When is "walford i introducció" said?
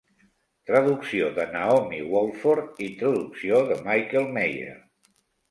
2.13-3.61